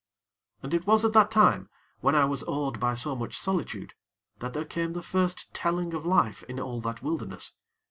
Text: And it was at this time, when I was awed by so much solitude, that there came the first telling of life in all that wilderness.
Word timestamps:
And 0.63 0.73
it 0.73 0.87
was 0.87 1.05
at 1.05 1.13
this 1.13 1.27
time, 1.29 1.69
when 1.99 2.15
I 2.15 2.25
was 2.25 2.43
awed 2.45 2.79
by 2.79 2.95
so 2.95 3.15
much 3.15 3.37
solitude, 3.37 3.93
that 4.39 4.53
there 4.53 4.65
came 4.65 4.93
the 4.93 5.03
first 5.03 5.53
telling 5.53 5.93
of 5.93 6.07
life 6.07 6.41
in 6.49 6.59
all 6.59 6.81
that 6.81 7.03
wilderness. 7.03 7.53